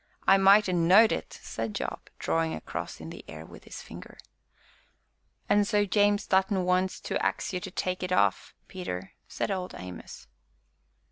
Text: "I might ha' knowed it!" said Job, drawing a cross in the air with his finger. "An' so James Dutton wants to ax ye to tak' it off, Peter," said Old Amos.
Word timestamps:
"I 0.27 0.37
might 0.39 0.65
ha' 0.65 0.69
knowed 0.73 1.11
it!" 1.11 1.37
said 1.43 1.75
Job, 1.75 2.09
drawing 2.17 2.55
a 2.55 2.61
cross 2.61 2.99
in 2.99 3.11
the 3.11 3.23
air 3.27 3.45
with 3.45 3.65
his 3.65 3.83
finger. 3.83 4.17
"An' 5.47 5.63
so 5.63 5.85
James 5.85 6.25
Dutton 6.25 6.63
wants 6.63 6.99
to 7.01 7.23
ax 7.23 7.53
ye 7.53 7.59
to 7.59 7.69
tak' 7.69 8.01
it 8.01 8.11
off, 8.11 8.55
Peter," 8.67 9.11
said 9.27 9.51
Old 9.51 9.75
Amos. 9.77 10.25